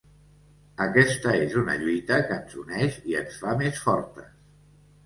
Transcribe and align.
Aquesta 0.85 1.35
és 1.41 1.53
una 1.61 1.75
lluita 1.83 2.19
que 2.31 2.39
ens 2.41 2.59
uneix 2.65 2.99
i 3.13 3.21
ens 3.23 3.39
fa 3.45 3.57
més 3.65 3.85
fortes. 3.87 4.35